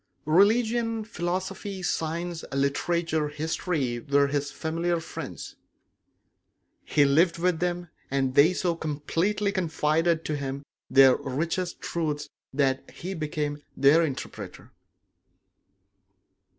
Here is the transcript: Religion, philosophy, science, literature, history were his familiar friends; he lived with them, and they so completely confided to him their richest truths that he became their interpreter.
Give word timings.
Religion, 0.25 1.03
philosophy, 1.03 1.83
science, 1.83 2.43
literature, 2.51 3.27
history 3.29 3.99
were 3.99 4.25
his 4.25 4.49
familiar 4.49 4.99
friends; 4.99 5.57
he 6.83 7.05
lived 7.05 7.37
with 7.37 7.59
them, 7.59 7.87
and 8.09 8.33
they 8.33 8.51
so 8.51 8.75
completely 8.75 9.51
confided 9.51 10.25
to 10.25 10.35
him 10.35 10.63
their 10.89 11.15
richest 11.17 11.81
truths 11.81 12.27
that 12.51 12.89
he 12.89 13.13
became 13.13 13.61
their 13.77 14.03
interpreter. 14.03 14.71